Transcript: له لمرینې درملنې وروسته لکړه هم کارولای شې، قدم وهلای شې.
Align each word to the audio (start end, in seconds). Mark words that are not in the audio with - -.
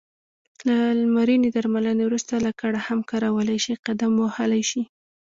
له 0.67 0.75
لمرینې 0.99 1.49
درملنې 1.55 2.03
وروسته 2.05 2.33
لکړه 2.47 2.79
هم 2.87 2.99
کارولای 3.11 3.59
شې، 3.63 3.73
قدم 3.85 4.11
وهلای 4.17 4.63
شې. 4.69 4.81